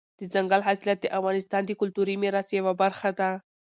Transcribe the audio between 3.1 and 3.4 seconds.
ده.